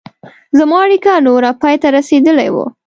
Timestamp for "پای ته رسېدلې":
1.61-2.49